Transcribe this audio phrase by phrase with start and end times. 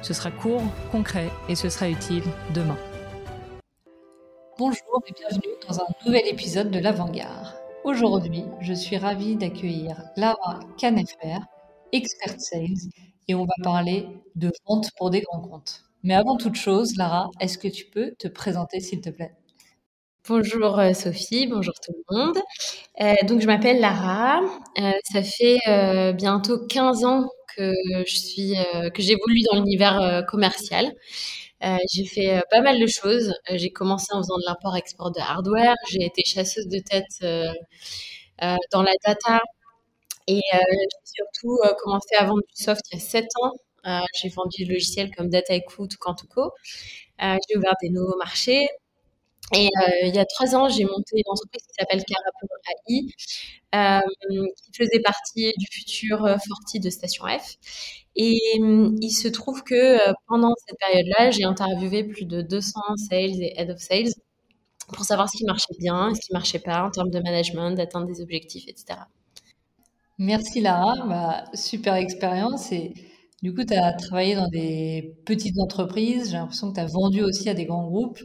[0.00, 0.62] Ce sera court,
[0.92, 2.22] concret et ce sera utile
[2.54, 2.78] demain.
[4.56, 7.48] Bonjour et bienvenue dans un nouvel épisode de l'Avant-Garde.
[7.84, 11.38] Aujourd'hui, je suis ravie d'accueillir Lara Canefer,
[11.92, 12.90] expert sales,
[13.26, 15.82] et on va parler de vente pour des grands comptes.
[16.04, 19.34] Mais avant toute chose, Lara, est-ce que tu peux te présenter s'il te plaît?
[20.28, 22.38] Bonjour euh, Sophie, bonjour tout le monde.
[23.00, 24.42] Euh, donc je m'appelle Lara.
[24.78, 25.58] Euh, ça fait
[26.12, 27.72] bientôt 15 ans que
[28.06, 28.54] je suis
[28.94, 30.92] que j'évolue dans l'univers commercial.
[31.92, 33.34] j'ai fait pas mal de choses.
[33.54, 35.74] j'ai commencé en faisant de l'import-export de hardware.
[35.90, 37.24] J'ai été chasseuse de tête
[38.72, 39.40] dans la data
[40.28, 43.52] et j'ai surtout commencé à vendre du soft il y a 7 ans.
[44.20, 46.52] j'ai vendu des logiciels comme Dataiku ou Kantuko.
[47.20, 48.68] j'ai ouvert des nouveaux marchés.
[49.54, 52.48] Et euh, il y a trois ans, j'ai monté une entreprise qui s'appelle Carapon
[52.88, 53.06] AI,
[53.74, 57.56] euh, qui faisait partie du futur euh, Forti de Station F.
[58.16, 63.54] Et il se trouve que pendant cette période-là, j'ai interviewé plus de 200 sales et
[63.56, 64.12] head of sales
[64.88, 68.06] pour savoir ce qui marchait bien, ce qui marchait pas en termes de management, d'atteindre
[68.06, 68.98] des objectifs, etc.
[70.18, 72.72] Merci Lara, bah, super expérience.
[72.72, 72.92] Et
[73.42, 76.30] du coup, tu as travaillé dans des petites entreprises.
[76.30, 78.18] J'ai l'impression que tu as vendu aussi à des grands groupes.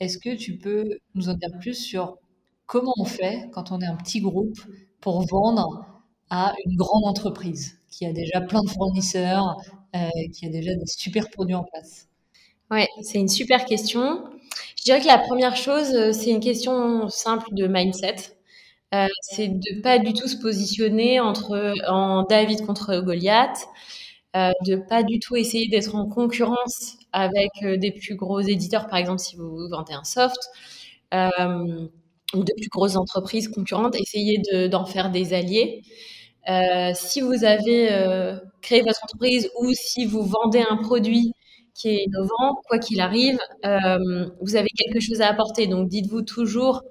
[0.00, 2.18] Est-ce que tu peux nous en dire plus sur
[2.66, 4.58] comment on fait quand on est un petit groupe
[5.00, 5.86] pour vendre
[6.30, 9.56] à une grande entreprise qui a déjà plein de fournisseurs,
[9.96, 12.08] euh, qui a déjà des super produits en place?
[12.70, 14.24] Ouais, c'est une super question.
[14.76, 18.16] Je dirais que la première chose, euh, c'est une question simple de mindset.
[18.94, 23.66] Euh, c'est de pas du tout se positionner entre en David contre Goliath,
[24.36, 28.86] euh, de pas du tout essayer d'être en concurrence avec euh, des plus gros éditeurs,
[28.86, 30.38] par exemple si vous vendez un soft,
[31.14, 31.88] euh,
[32.34, 34.38] ou de plus grosses entreprises concurrentes, essayez
[34.68, 35.82] d'en faire des alliés.
[36.50, 37.88] Euh, si vous avez
[38.62, 41.32] créé votre entreprise ou si vous vendez un produit
[41.74, 45.66] qui est innovant, quoi qu'il arrive, vous avez quelque chose à apporter.
[45.66, 46.82] Donc dites-vous toujours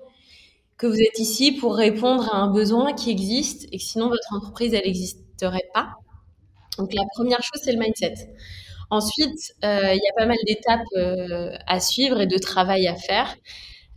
[0.77, 4.33] que vous êtes ici pour répondre à un besoin qui existe et que sinon votre
[4.33, 5.95] entreprise, elle n'existerait pas.
[6.77, 8.15] Donc la première chose, c'est le mindset.
[8.89, 12.95] Ensuite, euh, il y a pas mal d'étapes euh, à suivre et de travail à
[12.95, 13.35] faire.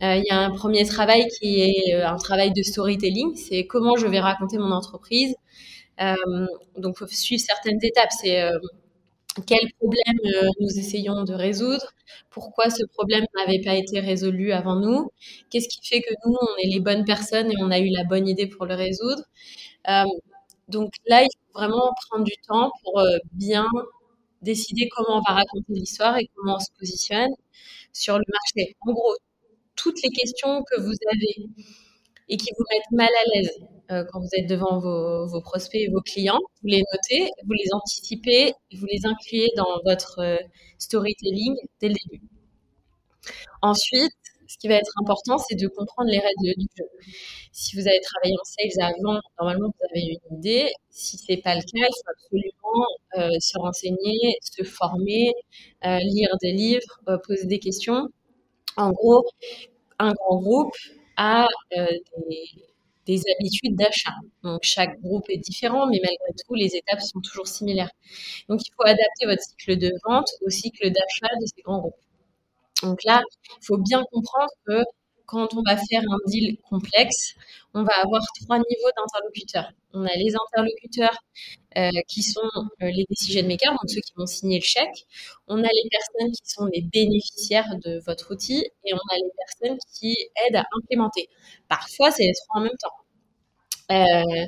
[0.03, 3.95] Euh, il y a un premier travail qui est un travail de storytelling, c'est comment
[3.97, 5.35] je vais raconter mon entreprise.
[6.77, 8.09] donc, il faut suivre certaines étapes.
[8.21, 8.49] C'est
[9.47, 10.19] quel problème
[10.59, 11.85] nous essayons de résoudre,
[12.31, 15.09] pourquoi ce problème n'avait pas été résolu avant nous,
[15.49, 18.03] qu'est-ce qui fait que nous, on est les bonnes personnes et on a eu la
[18.03, 19.23] bonne idée pour le résoudre?
[20.71, 23.67] Donc là, il faut vraiment prendre du temps pour bien
[24.41, 27.31] décider comment on va raconter l'histoire et comment on se positionne
[27.93, 28.75] sur le marché.
[28.81, 29.15] En gros,
[29.75, 31.49] toutes les questions que vous avez
[32.29, 35.89] et qui vous mettent mal à l'aise euh, quand vous êtes devant vos, prospects et
[35.89, 40.37] vos clients, vous les notez, vous les anticipez vous les incluez dans votre euh,
[40.77, 42.23] storytelling dès le début.
[43.61, 44.13] Ensuite,
[44.51, 46.85] ce qui va être important, c'est de comprendre les règles du jeu.
[47.53, 50.71] Si vous avez travaillé en sales avant, normalement, vous avez une idée.
[50.89, 52.85] Si c'est pas le cas, il faut absolument
[53.17, 55.31] euh, se renseigner, se former,
[55.85, 58.09] euh, lire des livres, euh, poser des questions.
[58.77, 59.25] En gros,
[59.99, 60.75] un grand groupe
[61.17, 62.45] a des,
[63.05, 64.15] des habitudes d'achat.
[64.43, 67.91] Donc chaque groupe est différent, mais malgré tout, les étapes sont toujours similaires.
[68.49, 71.95] Donc il faut adapter votre cycle de vente au cycle d'achat de ces grands groupes.
[72.83, 73.21] Donc là,
[73.61, 74.83] il faut bien comprendre que
[75.25, 77.35] quand on va faire un deal complexe,
[77.73, 79.71] on va avoir trois niveaux d'interlocuteurs.
[79.93, 81.17] On a les interlocuteurs
[81.77, 82.41] euh, qui sont
[82.81, 85.07] euh, les decision makers, donc ceux qui vont signer le chèque.
[85.47, 89.31] On a les personnes qui sont les bénéficiaires de votre outil et on a les
[89.37, 91.29] personnes qui aident à implémenter.
[91.69, 92.95] Parfois, c'est les trois en même temps.
[93.91, 94.45] Euh,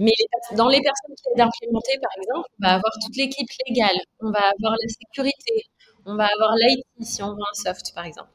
[0.00, 0.12] mais
[0.56, 3.96] dans les personnes qui aident à implémenter, par exemple, on va avoir toute l'équipe légale,
[4.20, 5.64] on va avoir la sécurité,
[6.06, 8.30] on va avoir l'IT si on vend un soft, par exemple.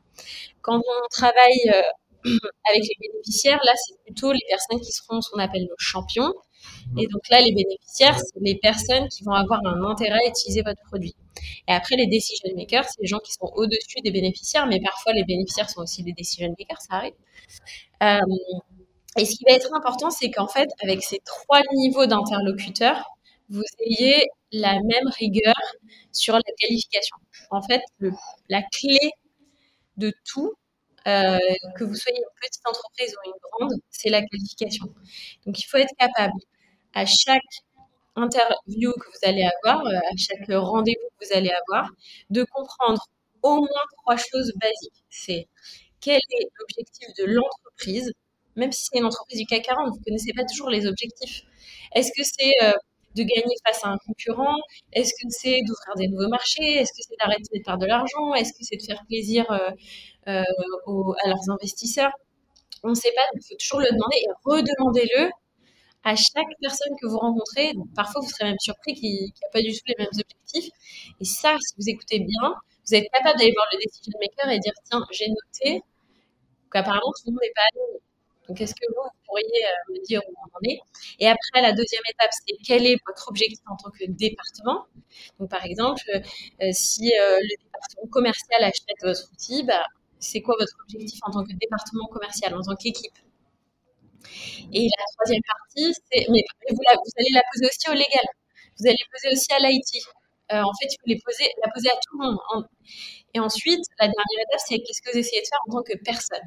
[0.61, 1.81] Quand on travaille euh,
[2.69, 6.33] avec les bénéficiaires, là, c'est plutôt les personnes qui seront ce qu'on appelle nos champions.
[6.97, 10.61] Et donc là, les bénéficiaires, c'est les personnes qui vont avoir un intérêt à utiliser
[10.61, 11.15] votre produit.
[11.67, 15.13] Et après, les decision makers, c'est les gens qui sont au-dessus des bénéficiaires, mais parfois
[15.13, 17.13] les bénéficiaires sont aussi des decision makers, ça arrive.
[18.03, 18.19] Euh,
[19.17, 23.03] et ce qui va être important, c'est qu'en fait, avec ces trois niveaux d'interlocuteurs,
[23.51, 25.55] vous ayez la même rigueur
[26.11, 27.17] sur la qualification.
[27.51, 27.81] En fait,
[28.49, 29.11] la clé
[29.97, 30.53] de tout,
[31.07, 31.39] euh,
[31.77, 34.85] que vous soyez une petite entreprise ou une grande, c'est la qualification.
[35.45, 36.33] Donc, il faut être capable
[36.93, 37.41] à chaque
[38.15, 41.89] interview que vous allez avoir, euh, à chaque rendez-vous que vous allez avoir,
[42.29, 43.01] de comprendre
[43.43, 45.03] au moins trois choses basiques.
[45.09, 45.47] C'est
[46.01, 48.11] quel est l'objectif de l'entreprise,
[48.55, 51.43] même si c'est une entreprise du CAC 40, vous ne connaissez pas toujours les objectifs.
[51.93, 52.73] Est-ce que c'est euh,
[53.15, 54.55] de gagner face à un concurrent?
[54.93, 56.75] Est-ce que c'est d'ouvrir des nouveaux marchés?
[56.77, 58.33] Est-ce que c'est d'arrêter de perdre de l'argent?
[58.33, 60.43] Est-ce que c'est de faire plaisir euh,
[61.23, 62.11] à leurs investisseurs?
[62.83, 65.29] On ne sait pas, il faut toujours le demander et redemandez-le
[66.03, 67.73] à chaque personne que vous rencontrez.
[67.95, 70.71] Parfois, vous serez même surpris qu'il n'y a pas du tout les mêmes objectifs.
[71.19, 72.55] Et ça, si vous écoutez bien,
[72.87, 75.83] vous êtes capable d'aller voir le decision maker et dire tiens, j'ai noté
[76.71, 78.01] qu'apparemment tout le monde n'est pas allé.
[78.47, 80.79] Donc, est-ce que vous, pourriez euh, me dire où on en est
[81.19, 84.85] Et après, la deuxième étape, c'est quel est votre objectif en tant que département?
[85.39, 89.85] Donc, par exemple, euh, si euh, le département commercial achète votre outil, bah,
[90.19, 93.17] c'est quoi votre objectif en tant que département commercial, en tant qu'équipe?
[94.73, 98.25] Et la troisième partie, c'est, mais vous, vous, allez la poser aussi au légal.
[98.79, 100.03] Vous allez poser aussi à l'IT.
[100.53, 101.21] En fait, faut les
[101.63, 102.67] la poser à tout le monde.
[103.33, 105.97] Et ensuite, la dernière étape, c'est qu'est-ce que vous essayez de faire en tant que
[106.03, 106.43] personne?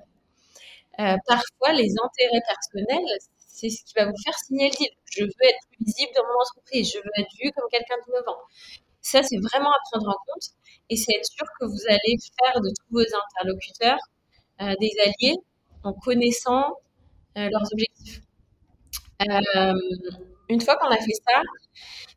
[1.00, 3.18] Euh, parfois, les intérêts personnels,
[3.48, 4.90] c'est ce qui va vous faire signer le deal.
[5.10, 8.38] Je veux être plus visible dans mon entreprise, je veux être vu comme quelqu'un d'innovant.
[9.00, 10.48] Ça, c'est vraiment à prendre en compte
[10.90, 13.98] et c'est être sûr que vous allez faire de tous vos interlocuteurs
[14.62, 15.36] euh, des alliés
[15.82, 16.74] en connaissant
[17.36, 18.20] euh, leurs objectifs.
[20.48, 21.40] Une fois qu'on a fait ça,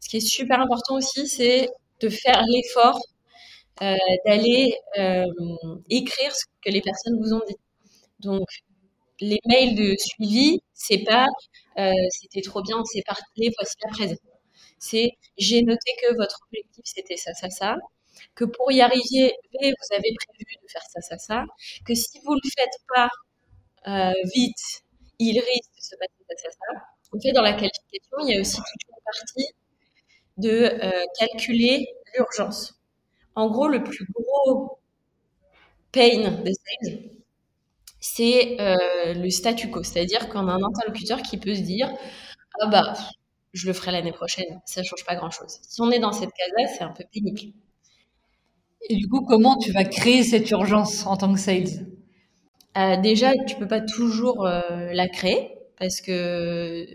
[0.02, 1.70] ce qui est super important aussi, c'est
[2.00, 3.00] de faire l'effort
[3.80, 4.76] d'aller
[5.90, 7.56] écrire ce que les personnes vous ont dit.
[8.20, 8.48] Donc,
[9.22, 11.28] les mails de suivi, c'est pas
[12.12, 14.18] c'était trop bien, c'est parti, voici la présence.
[14.80, 17.76] C'est j'ai noté que votre objectif c'était ça, ça, ça,
[18.36, 21.46] que pour y arriver, vous avez prévu de faire ça, ça, ça,
[21.86, 23.10] que si vous le faites pas
[24.36, 24.84] vite,
[25.20, 26.84] il risque de se passer ça, ça.
[27.16, 29.54] En fait, dans la qualification, il y a aussi toute une partie
[30.38, 32.80] de euh, calculer l'urgence.
[33.36, 34.80] En gros, le plus gros
[35.92, 37.00] pain des sales,
[38.14, 39.84] c'est euh, le statu quo.
[39.84, 41.92] C'est-à-dire qu'on a un interlocuteur qui peut se dire
[42.62, 42.94] Ah bah,
[43.54, 45.60] je le ferai l'année prochaine, ça ne change pas grand-chose.
[45.62, 47.54] Si on est dans cette case-là, c'est un peu pénible.
[48.90, 51.88] Et du coup, comment tu vas créer cette urgence en tant que sales?
[52.78, 56.86] Euh, déjà, tu peux pas toujours euh, la créer parce que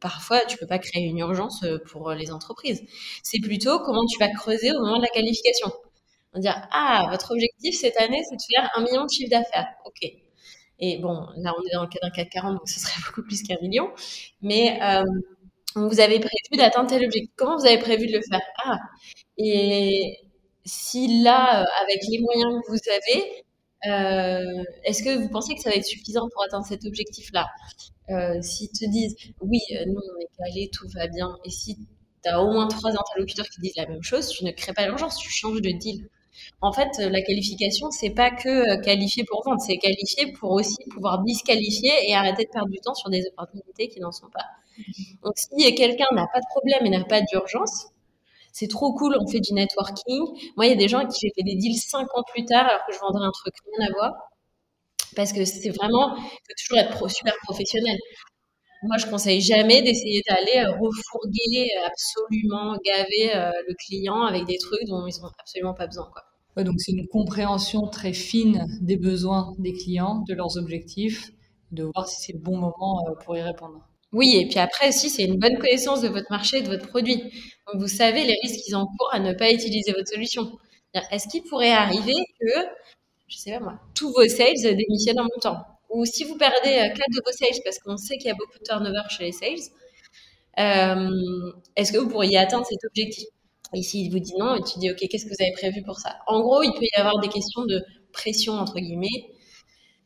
[0.00, 2.82] parfois, tu peux pas créer une urgence pour les entreprises.
[3.22, 5.72] C'est plutôt comment tu vas creuser au moment de la qualification.
[6.34, 9.30] On va dire, ah, votre objectif cette année, c'est de faire un million de chiffre
[9.30, 9.68] d'affaires.
[9.86, 10.27] OK.
[10.80, 13.42] Et bon, là, on est dans le cas d'un 440, donc ce serait beaucoup plus
[13.42, 13.90] qu'un million.
[14.42, 14.78] Mais
[15.74, 17.30] vous avez prévu d'atteindre tel objectif.
[17.36, 18.40] Comment vous avez prévu de le faire?
[18.64, 18.78] Ah,
[19.36, 20.16] et
[20.64, 23.44] si là, avec les moyens que vous avez,
[23.86, 27.46] euh, est-ce que vous pensez que ça va être suffisant pour atteindre cet objectif-là?
[28.10, 31.76] Euh, S'ils te disent oui, euh, nous on est calé, tout va bien, et si
[32.24, 34.86] tu as au moins trois interlocuteurs qui disent la même chose, tu ne crées pas
[34.86, 36.08] l'urgence, tu changes de deal.
[36.60, 41.22] En fait, la qualification, c'est pas que qualifier pour vendre, c'est qualifier pour aussi pouvoir
[41.22, 44.44] disqualifier et arrêter de perdre du temps sur des opportunités qui n'en sont pas.
[45.24, 47.88] Donc, si quelqu'un n'a pas de problème et n'a pas d'urgence,
[48.52, 50.20] c'est trop cool, on fait du networking.
[50.56, 52.44] Moi, il y a des gens avec qui j'ai fait des deals cinq ans plus
[52.44, 54.12] tard alors que je vendrais un truc rien à voir.
[55.16, 57.98] Parce que c'est vraiment, il faut toujours être super professionnel.
[58.82, 64.44] Moi, je conseille jamais d'essayer d'aller euh, refourguer, euh, absolument gaver euh, le client avec
[64.46, 66.08] des trucs dont ils n'ont absolument pas besoin.
[66.12, 66.22] Quoi.
[66.64, 71.30] Donc, c'est une compréhension très fine des besoins des clients, de leurs objectifs,
[71.72, 73.80] de voir si c'est le bon moment pour y répondre.
[74.12, 76.88] Oui, et puis après aussi, c'est une bonne connaissance de votre marché et de votre
[76.88, 77.16] produit.
[77.66, 80.50] Donc, vous savez les risques qu'ils encourent à ne pas utiliser votre solution.
[81.10, 82.50] Est-ce qu'il pourrait arriver que,
[83.28, 85.58] je sais pas moi, tous vos sales démissionnent en même temps?
[85.90, 88.34] Ou si vous perdez euh, quatre de vos sales, parce qu'on sait qu'il y a
[88.34, 89.58] beaucoup de turnover chez les sales,
[90.58, 93.26] euh, est-ce que vous pourriez atteindre cet objectif?
[93.74, 95.98] Et s'il vous dit non, et tu dis, OK, qu'est-ce que vous avez prévu pour
[95.98, 96.16] ça?
[96.26, 99.30] En gros, il peut y avoir des questions de pression, entre guillemets,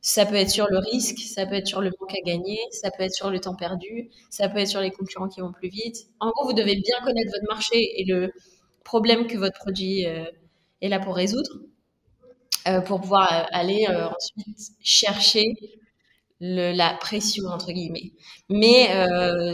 [0.02, 2.90] ça peut être sur le risque, ça peut être sur le manque à gagner, ça
[2.90, 5.68] peut être sur le temps perdu, ça peut être sur les concurrents qui vont plus
[5.68, 5.96] vite.
[6.18, 8.32] En gros, vous devez bien connaître votre marché et le
[8.84, 10.24] problème que votre produit euh,
[10.80, 11.50] est là pour résoudre
[12.66, 15.44] euh, pour pouvoir euh, aller ensuite chercher
[16.40, 18.12] la pression entre guillemets.
[18.48, 18.88] Mais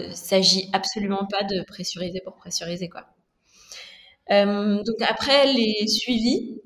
[0.08, 3.06] il s'agit absolument pas de pressuriser pour pressuriser quoi.
[4.30, 6.58] Donc après les suivis,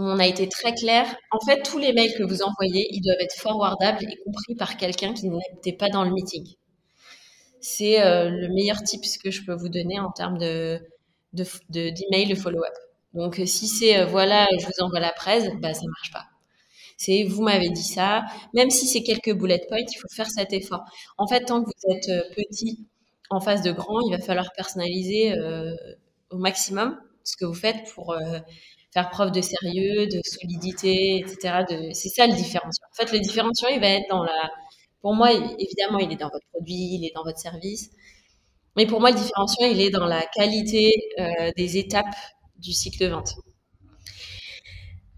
[0.00, 1.14] on a été très clair.
[1.30, 4.76] En fait, tous les mails que vous envoyez, ils doivent être forwardables et compris par
[4.76, 6.46] quelqu'un qui n'était pas dans le meeting.
[7.60, 10.80] c'est euh, le meilleur tips que je peux vous donner en termes de
[11.32, 12.74] d'email de, follow-up.
[13.14, 16.24] Donc euh, si c'est euh, voilà, je vous envoie la presse, bah ça marche pas.
[16.96, 20.52] C'est vous m'avez dit ça, même si c'est quelques bullet points, il faut faire cet
[20.52, 20.84] effort.
[21.18, 22.86] En fait, tant que vous êtes petit
[23.30, 25.34] en face de grand, il va falloir personnaliser
[26.30, 28.16] au maximum ce que vous faites pour
[28.92, 31.64] faire preuve de sérieux, de solidité, etc.
[31.92, 32.86] C'est ça le différenciant.
[32.92, 34.50] En fait, le différenciant, il va être dans la
[35.00, 37.90] pour moi, évidemment, il est dans votre produit, il est dans votre service.
[38.76, 42.14] Mais pour moi, le différenciant, il est dans la qualité euh, des étapes
[42.58, 43.34] du cycle de vente.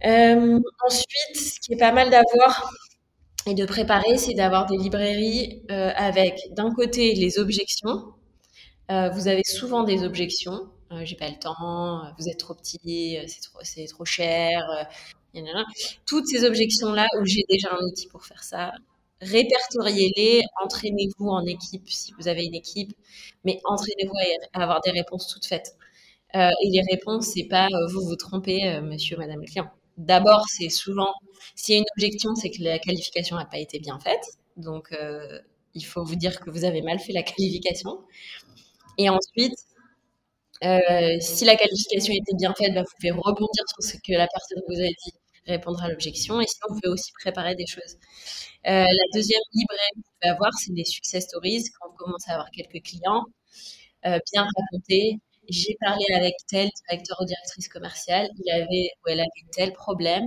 [0.05, 2.73] Euh, ensuite, ce qui est pas mal d'avoir
[3.47, 8.15] et de préparer, c'est d'avoir des librairies euh, avec d'un côté les objections.
[8.89, 10.71] vous avez souvent des objections.
[11.05, 14.63] J'ai pas le temps, vous êtes trop petit, c'est trop, c'est trop cher.
[16.07, 18.73] Toutes ces objections-là où j'ai déjà un outil pour faire ça,
[19.23, 22.93] répertoriez-les, entraînez-vous en équipe si vous avez une équipe,
[23.45, 24.15] mais entraînez-vous
[24.53, 25.77] à avoir des réponses toutes faites.
[26.35, 29.71] Euh, et les réponses, c'est pas euh, vous vous trompez, euh, monsieur, madame le client.
[29.99, 31.13] D'abord, c'est souvent,
[31.55, 34.25] s'il y a une objection, c'est que la qualification n'a pas été bien faite.
[34.57, 34.95] Donc,
[35.75, 38.01] il faut vous dire que vous avez mal fait la qualification.
[38.99, 39.55] Et ensuite,
[41.21, 44.63] si la qualification était bien faite, bah, vous pouvez rebondir sur ce que la personne
[44.69, 45.13] vous a dit,
[45.47, 46.41] répondre à l'objection.
[46.41, 47.97] Et sinon, vous pouvez aussi préparer des choses.
[48.67, 52.31] Euh, la deuxième librairie que vous pouvez avoir, c'est des success stories quand vous commencez
[52.31, 53.25] à avoir quelques clients,
[54.07, 55.19] euh, bien raconter.
[55.49, 60.25] J'ai parlé avec tel directeur ou directrice commerciale, il avait ou elle avait tel problème.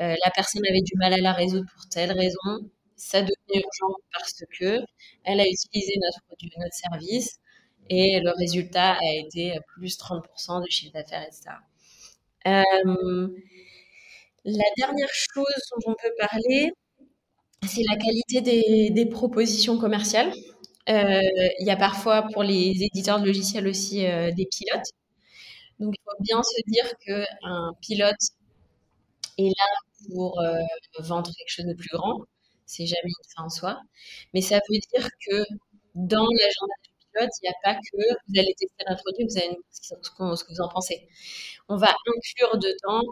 [0.00, 2.70] Euh, la personne avait du mal à la résoudre pour telle raison.
[2.96, 4.80] Ça devenait urgent parce que
[5.24, 7.38] elle a utilisé notre produit, notre service,
[7.90, 11.50] et le résultat a été plus 30% de chiffre d'affaires, etc.
[12.46, 13.28] Euh,
[14.44, 16.72] la dernière chose dont on peut parler,
[17.66, 18.40] c'est la qualité
[18.90, 20.32] des, propositions commerciales.
[20.88, 21.20] Euh,
[21.60, 24.86] il y a parfois pour les éditeurs de logiciels aussi euh, des pilotes.
[25.80, 28.16] Donc il faut bien se dire qu'un pilote
[29.38, 29.66] est là
[30.08, 30.40] pour
[31.00, 32.20] vendre quelque chose de plus grand.
[32.66, 33.80] C'est jamais une fin en soi.
[34.34, 35.44] Mais ça veut dire que
[35.94, 36.74] dans l'agenda
[37.20, 40.52] il n'y a pas que vous allez tester notre produit, vous allez nous ce que
[40.52, 41.08] vous en pensez.
[41.68, 43.02] On va inclure dedans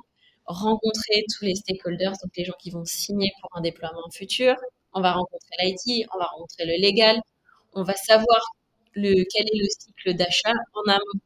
[0.46, 4.56] rencontrer tous les stakeholders, donc les gens qui vont signer pour un déploiement futur.
[4.92, 7.20] On va rencontrer l'IT, on va rencontrer le légal,
[7.72, 8.40] on va savoir
[8.94, 11.20] quel est le cycle d'achat en amont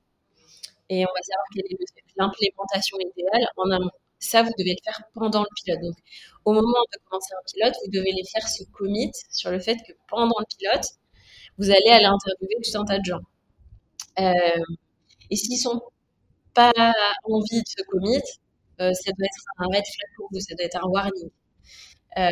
[0.88, 1.76] et on va savoir quelle est
[2.16, 3.90] l'implémentation idéale en amont.
[4.20, 5.80] Ça, vous devez le faire pendant le pilote.
[5.82, 5.96] Donc,
[6.44, 9.76] au moment de commencer un pilote, vous devez les faire se commit sur le fait
[9.86, 10.84] que pendant le pilote,
[11.58, 13.20] vous allez aller interviewer tout un tas de gens.
[14.20, 14.62] Euh,
[15.30, 15.82] et s'ils sont
[16.54, 16.72] pas
[17.24, 18.22] envie de se commit,
[18.80, 21.30] euh, ça doit être un red flag pour vous, ça doit être un warning.
[22.18, 22.30] Euh,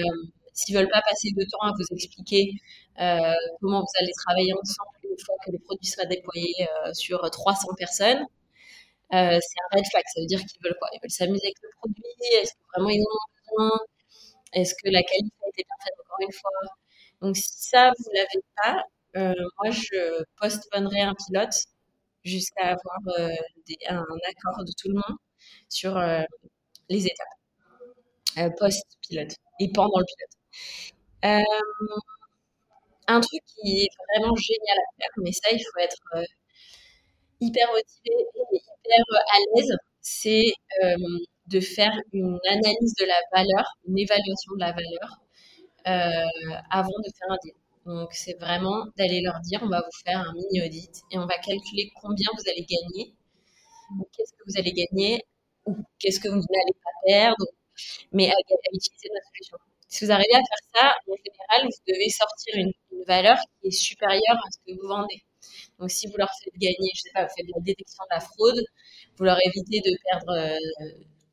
[0.55, 2.53] S'ils veulent pas passer de temps à vous expliquer
[3.61, 6.55] comment vous allez travailler ensemble une fois que les produits sera déployés
[6.87, 8.25] euh, sur 300 personnes,
[9.13, 10.05] c'est un red flag.
[10.15, 10.89] Ça veut dire qu'ils veulent quoi?
[10.95, 12.05] Ils veulent s'amuser avec le produit?
[12.43, 13.81] Est-ce que vraiment ils ont besoin?
[14.55, 16.51] Est-ce que la qualité a été bien faite encore une fois?
[17.23, 18.85] Donc si ça vous l'avez pas,
[19.17, 21.55] euh, moi je postponerai un pilote
[22.25, 23.35] jusqu'à avoir euh,
[23.89, 25.19] un accord de tout le monde
[25.69, 26.23] sur euh,
[26.89, 31.43] les étapes post-pilote et pendant le pilote.
[33.09, 36.27] Un truc qui est vraiment génial à faire, mais ça, il faut être
[37.41, 40.53] hyper motivé et hyper à l'aise, c'est
[41.47, 45.21] de faire une analyse de la valeur, une évaluation de la valeur
[46.71, 47.55] avant de faire un deal.
[47.87, 51.27] Donc, c'est vraiment d'aller leur dire, on va vous faire un mini audit et on
[51.27, 53.15] va calculer combien vous allez gagner,
[54.13, 55.25] qu'est-ce que vous allez gagner
[55.67, 57.47] ou qu'est-ce que vous n'allez pas perdre,
[58.11, 58.35] mais à,
[58.73, 59.57] utiliser notre solution.
[59.89, 62.73] Si vous arrivez à faire ça, en général, vous devez sortir une,
[63.07, 65.23] valeur qui est supérieure à ce que vous vendez.
[65.79, 68.15] Donc, si vous leur faites gagner, je sais pas, vous faites de la détection de
[68.17, 68.61] la fraude,
[69.17, 70.59] vous leur évitez de perdre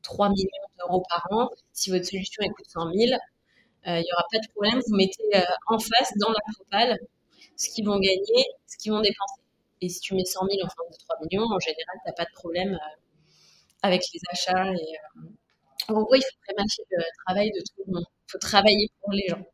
[0.02, 1.50] 3 euh, millions d'euros par an.
[1.72, 3.16] Si votre solution coûte 100 000, euh,
[3.86, 4.80] il n'y aura pas de problème.
[4.86, 6.98] Vous mettez euh, en face, dans la propale,
[7.56, 9.42] ce qu'ils vont gagner, ce qu'ils vont dépenser.
[9.80, 12.14] Et si tu mets 100 000 en fin de 3 millions, en général, tu n'as
[12.14, 12.78] pas de problème
[13.82, 14.72] avec les achats.
[14.72, 18.04] Et, euh, en gros, il faut prématcher le travail de tout le monde.
[18.28, 19.44] Il faut travailler pour les gens.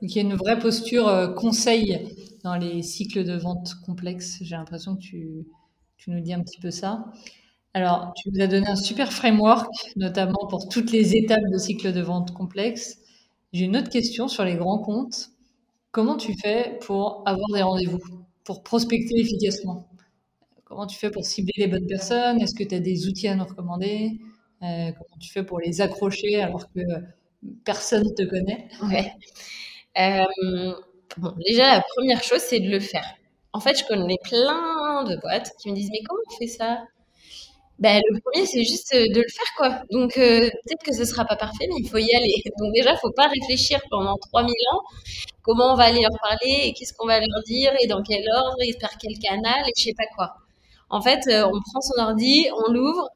[0.00, 4.38] Donc, il y a une vraie posture euh, conseil dans les cycles de vente complexes.
[4.42, 5.46] J'ai l'impression que tu,
[6.06, 7.04] nous dis un petit peu ça.
[7.74, 11.92] Alors, tu nous as donné un super framework, notamment pour toutes les étapes de cycle
[11.92, 12.98] de vente complexe.
[13.52, 15.28] J'ai une autre question sur les grands comptes.
[15.92, 18.00] Comment tu fais pour avoir des rendez-vous,
[18.44, 19.88] pour prospecter efficacement?
[20.64, 22.40] Comment tu fais pour cibler les bonnes personnes?
[22.42, 24.20] Est-ce que tu as des outils à nous recommander?
[24.62, 26.80] Euh, Comment tu fais pour les accrocher alors que
[27.64, 28.68] personne ne te connaît?
[29.98, 30.74] Euh,
[31.46, 33.04] déjà, la première chose, c'est de le faire.
[33.52, 36.84] En fait, je connais plein de boîtes qui me disent, mais comment on fait ça?
[37.78, 39.82] Ben, le premier, c'est juste euh, de le faire, quoi.
[39.90, 42.42] Donc, euh, peut-être que ce sera pas parfait, mais il faut y aller.
[42.58, 44.82] Donc, déjà, faut pas réfléchir pendant 3000 ans
[45.42, 48.24] comment on va aller leur parler et qu'est-ce qu'on va leur dire et dans quel
[48.34, 50.34] ordre et par quel canal et je sais pas quoi.
[50.90, 53.08] En fait, euh, on prend son ordi, on l'ouvre,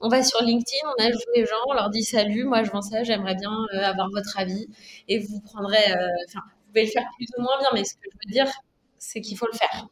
[0.00, 2.82] on va sur LinkedIn, on ajoute les gens, on leur dit salut, moi je vends
[2.82, 3.50] ça, j'aimerais bien
[3.82, 4.66] avoir votre avis
[5.08, 5.84] et vous prendrez,
[6.28, 8.52] enfin, vous pouvez le faire plus ou moins bien, mais ce que je veux dire,
[8.98, 9.86] c'est qu'il faut le faire.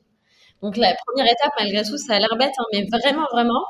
[0.62, 3.64] Donc, la première étape, malgré tout, ça a l'air bête, hein, mais vraiment, vraiment,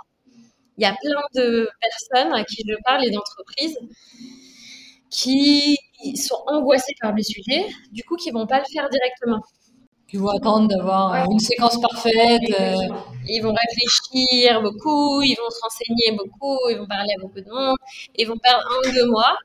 [0.79, 3.77] il y a plein de personnes à qui je parle et d'entreprises
[5.11, 5.77] qui
[6.17, 9.43] sont angoissées par les sujets, du coup, qui vont pas le faire directement.
[10.09, 12.41] Qui vont attendre d'avoir une séquence parfaite.
[12.61, 12.75] Euh.
[13.27, 17.51] Ils vont réfléchir beaucoup, ils vont se renseigner beaucoup, ils vont parler à beaucoup de
[17.51, 17.77] monde,
[18.17, 19.37] ils vont perdre un ou deux mois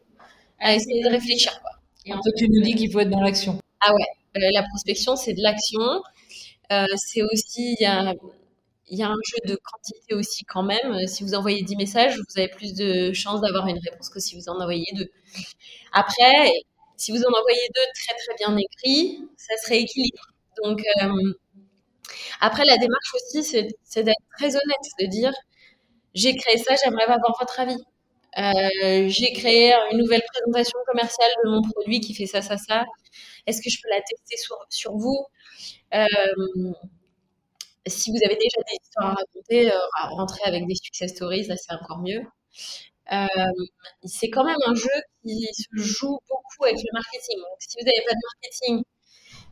[0.59, 1.59] à essayer de réfléchir.
[1.61, 1.71] Quoi.
[2.05, 3.59] Et toi, tu nous dis qu'il faut être dans l'action.
[3.81, 4.05] Ah ouais,
[4.37, 5.81] euh, la prospection, c'est de l'action.
[6.71, 8.13] Euh, c'est aussi, il y a
[8.89, 10.93] il y a un jeu de quantité aussi quand même.
[10.93, 14.19] Euh, si vous envoyez 10 messages, vous avez plus de chances d'avoir une réponse que
[14.19, 15.09] si vous en envoyez deux.
[15.93, 16.51] Après,
[16.97, 20.21] si vous en envoyez deux très très bien écrits, ça se rééquilibre.
[20.63, 21.33] Donc, euh,
[22.41, 25.31] après, la démarche aussi, c'est d'être très honnête, de dire
[26.15, 27.77] j'ai créé ça, j'aimerais avoir votre avis.
[28.37, 32.85] Euh, j'ai créé une nouvelle présentation commerciale de mon produit qui fait ça, ça, ça.
[33.47, 34.37] Est-ce que je peux la tester
[34.69, 35.25] sur vous?
[37.87, 39.77] Si vous avez déjà des histoires à raconter, euh,
[40.15, 42.21] rentrer avec des success stories, là c'est encore mieux.
[44.05, 44.89] C'est quand même un jeu
[45.23, 47.37] qui se joue beaucoup avec le marketing.
[47.37, 48.83] Donc, si vous n'avez pas de marketing,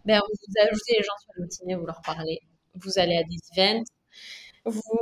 [0.05, 2.39] ben, vous ajoutez les gens sur le vous leur parlez.
[2.75, 3.83] Vous allez à des events.
[4.65, 4.99] Vous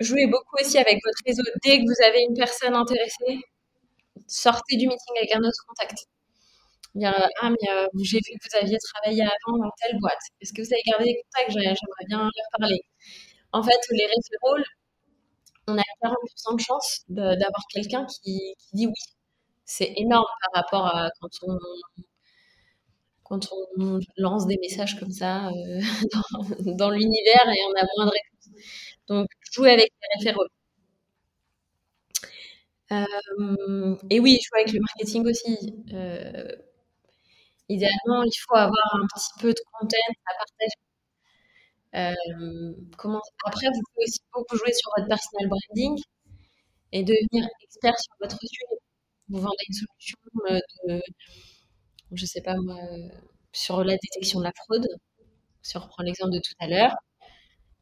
[0.00, 1.42] jouez beaucoup aussi avec votre réseau.
[1.64, 3.40] Dès que vous avez une personne intéressée,
[4.26, 6.06] sortez du meeting avec un autre contact
[6.94, 10.20] dire Ah, mais euh, j'ai vu que vous aviez travaillé avant dans telle boîte.
[10.40, 11.52] Est-ce que vous avez gardé des contacts?
[11.52, 12.80] J'aimerais bien leur parler.
[13.52, 14.64] En fait, les référents,
[15.68, 18.92] on a 40% de chance d'avoir quelqu'un qui, dit oui.
[19.64, 21.58] C'est énorme par rapport à quand on,
[23.24, 25.80] quand on lance des messages comme ça euh,
[26.76, 28.62] dans, l'univers et on a moins de réponses.
[29.08, 30.44] Donc, jouer avec les référents.
[32.92, 35.56] Euh, et oui, jouer avec le marketing aussi.
[37.68, 39.96] Idéalement, il faut avoir un petit peu de content
[40.26, 40.78] à partager.
[41.94, 42.72] Euh.
[43.46, 45.98] Après, vous pouvez aussi beaucoup jouer sur votre personal branding
[46.92, 48.80] et devenir expert sur votre sujet.
[49.28, 50.18] Vous vendez une solution
[50.50, 51.02] euh, de,
[52.12, 52.78] je sais pas moi,
[53.52, 54.86] sur la détection de la fraude.
[55.62, 56.94] Si on reprend l'exemple de tout à l'heure,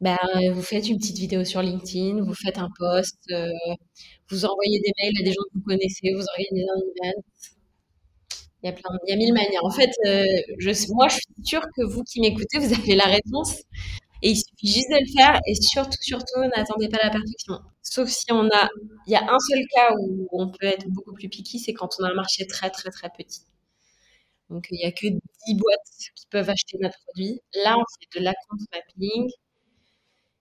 [0.00, 0.18] ben,
[0.52, 3.48] vous faites une petite vidéo sur LinkedIn, vous faites un post, euh,
[4.30, 7.22] vous envoyez des mails à des gens que vous connaissez, vous organisez un event,
[8.62, 9.64] il y a plein, il y a mille manières.
[9.64, 10.24] En fait, euh,
[10.90, 13.56] moi, je suis sûre que vous qui m'écoutez, vous avez la réponse.
[14.22, 15.40] Et il suffit juste de le faire.
[15.46, 17.58] Et surtout, surtout, n'attendez pas la perfection.
[17.82, 18.68] Sauf si on a,
[19.06, 21.90] il y a un seul cas où on peut être beaucoup plus piqué, c'est quand
[22.00, 23.42] on a un marché très, très, très petit.
[24.50, 25.06] Donc, il n'y a que
[25.46, 25.80] 10 boîtes
[26.16, 27.40] qui peuvent acheter notre produit.
[27.64, 29.30] Là, on fait de l'account mapping.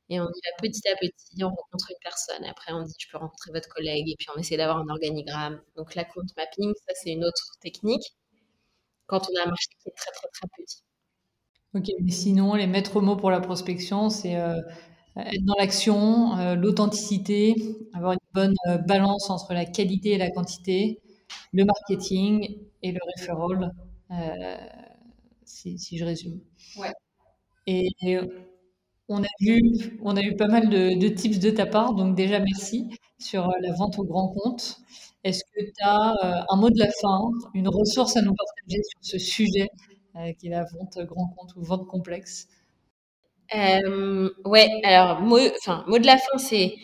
[0.10, 2.44] Et on y va petit à petit, on rencontre une personne.
[2.46, 4.10] Après, on dit, je peux rencontrer votre collègue.
[4.10, 5.62] Et puis, on essaie d'avoir un organigramme.
[5.78, 8.16] Donc, la compte mapping, ça, c'est une autre technique.
[9.06, 10.84] Quand on a un marché qui est très, très, très petit.
[11.76, 14.60] Ok, mais sinon, les maîtres mots pour la prospection, c'est euh,
[15.16, 17.56] être dans l'action, euh, l'authenticité,
[17.94, 21.00] avoir une bonne euh, balance entre la qualité et la quantité,
[21.54, 23.72] le marketing et le referral,
[25.46, 26.40] si, si, je résume.
[26.78, 26.94] Ouais.
[27.68, 28.20] Et, et
[29.10, 29.28] on a
[30.02, 32.88] on a eu pas mal de, tips de ta part, donc déjà merci
[33.20, 34.78] sur euh, la vente au grand compte.
[35.24, 37.20] Est-ce que tu as euh, un mot de la fin,
[37.54, 39.70] une ressource à nous partager sur ce sujet
[40.16, 42.48] euh, qui est la vente grand compte ou vente complexe?
[44.46, 46.76] Ouais, alors mot, enfin, mot de la fin, c'est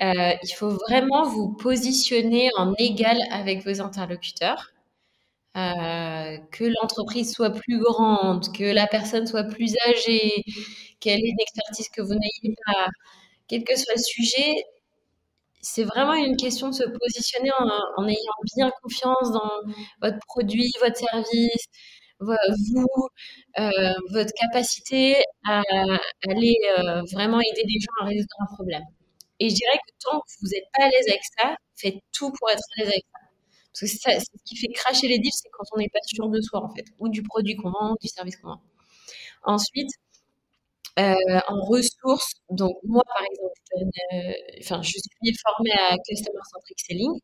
[0.00, 4.72] il faut vraiment vous positionner en égal avec vos interlocuteurs.
[6.52, 10.44] Que l'entreprise soit plus grande, que la personne soit plus âgée,
[11.00, 12.88] quelle est une expertise que vous n'ayez pas,
[13.48, 14.64] quel que soit le sujet,
[15.60, 17.50] c'est vraiment une question de se positionner
[17.96, 19.50] en, ayant bien confiance dans
[20.02, 21.64] votre produit, votre service,
[22.20, 22.34] vous,
[23.58, 25.16] euh, votre capacité
[25.46, 25.62] à
[26.28, 28.82] aller euh, vraiment aider les gens à résoudre un problème.
[29.40, 32.32] Et je dirais que tant que vous n'êtes pas à l'aise avec ça, faites tout
[32.32, 33.17] pour être à l'aise avec ça.
[33.86, 36.74] Ce qui fait cracher les deals, c'est quand on n'est pas sûr de soi, en
[36.74, 38.62] fait, ou du produit qu'on vend, du service qu'on vend.
[39.44, 39.90] Ensuite,
[40.98, 47.20] euh, en ressources, donc moi par exemple, euh, je suis formée à Customer Centric Selling.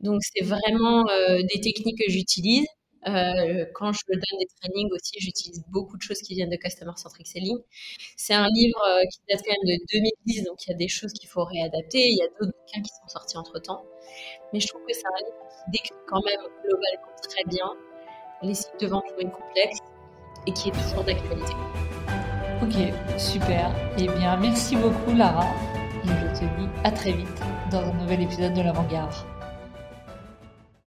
[0.00, 2.66] Donc c'est vraiment euh, des techniques que j'utilise.
[3.06, 7.26] Quand je donne des trainings aussi, j'utilise beaucoup de choses qui viennent de Customer Centric
[7.26, 7.56] Selling.
[8.16, 9.84] C'est un livre qui date quand même de
[10.26, 12.00] 2010, donc il y a des choses qu'il faut réadapter.
[12.00, 13.82] Il y a d'autres bouquins qui sont sortis entre temps.
[14.52, 17.66] Mais je trouve que c'est un livre décrit quand même globalement très bien
[18.42, 19.78] les sites de vente en ligne complexes
[20.46, 21.52] et qui est toujours d'actualité.
[22.62, 23.70] Ok, super.
[23.98, 25.46] Eh bien, merci beaucoup Lara.
[26.04, 29.12] Et je te dis à très vite dans un nouvel épisode de l'Avant-Garde.